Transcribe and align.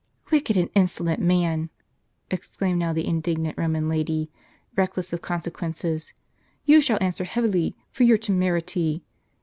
"Wicked 0.31 0.57
and 0.57 0.71
insolent 0.73 1.21
man!" 1.21 1.69
exclaimed 2.31 2.79
now 2.79 2.91
the 2.91 3.03
indig 3.03 3.37
nant 3.37 3.55
Roman 3.55 3.87
lady, 3.87 4.31
reckless 4.75 5.13
of 5.13 5.21
consequences, 5.21 6.15
"you 6.65 6.81
shall 6.81 6.97
answer 6.99 7.23
heavily 7.25 7.75
for 7.91 8.01
your 8.01 8.17
temerity. 8.17 9.03